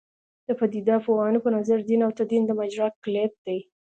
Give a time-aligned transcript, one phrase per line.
[0.47, 3.59] د پدیده پوهانو په نظر دین او تدین د ماجرا کُلیت دی.